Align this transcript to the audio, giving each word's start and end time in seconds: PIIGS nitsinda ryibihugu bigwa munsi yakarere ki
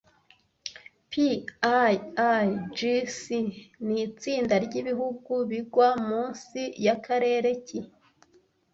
PIIGS 1.09 3.19
nitsinda 3.87 4.55
ryibihugu 4.65 5.31
bigwa 5.49 5.89
munsi 6.07 6.61
yakarere 6.87 7.51
ki 7.65 7.79